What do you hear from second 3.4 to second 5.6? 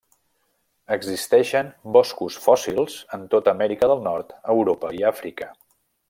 Amèrica del Nord, Europa i Àfrica.